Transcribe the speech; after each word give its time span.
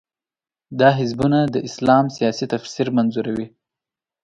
دا 0.79 0.89
حزبونه 0.99 1.39
د 1.53 1.55
اسلام 1.67 2.05
سیاسي 2.17 2.45
تفسیر 2.53 2.87
منظوروي. 2.97 3.47